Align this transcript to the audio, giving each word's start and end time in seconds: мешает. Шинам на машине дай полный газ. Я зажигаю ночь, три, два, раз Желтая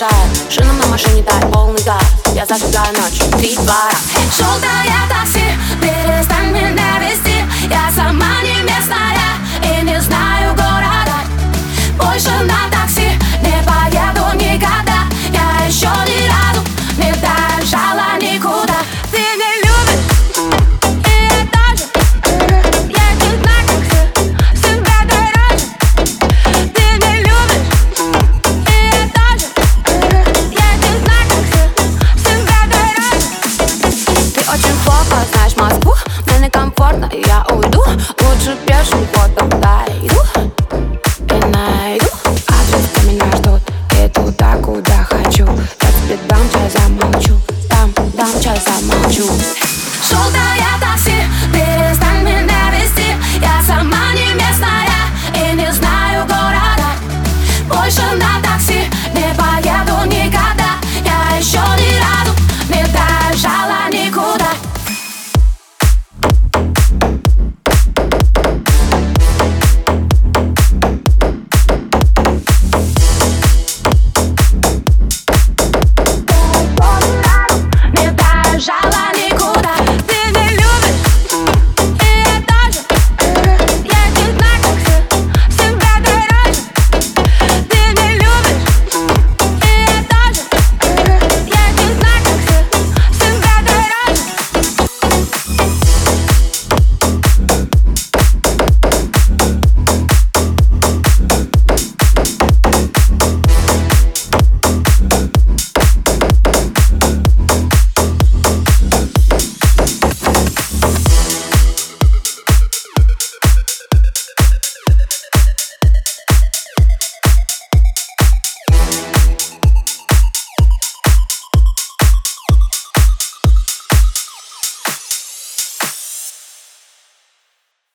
мешает. 0.00 0.52
Шинам 0.52 0.78
на 0.78 0.86
машине 0.86 1.22
дай 1.22 1.40
полный 1.52 1.82
газ. 1.82 2.02
Я 2.34 2.46
зажигаю 2.46 2.94
ночь, 2.94 3.20
три, 3.38 3.54
два, 3.56 3.88
раз 3.90 4.38
Желтая 4.38 4.79